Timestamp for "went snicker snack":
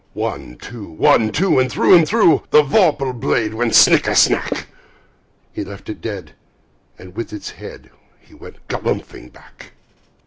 3.53-4.65